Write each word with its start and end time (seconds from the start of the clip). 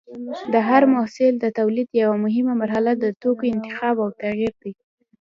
د 0.53 0.55
هر 0.67 0.83
محصول 0.93 1.33
د 1.39 1.45
تولید 1.59 1.89
یوه 2.01 2.15
مهمه 2.25 2.53
مرحله 2.61 2.91
د 2.97 3.05
توکو 3.21 3.45
انتخاب 3.53 3.95
او 4.03 4.09
تغیر 4.21 4.53
دی. 4.63 4.73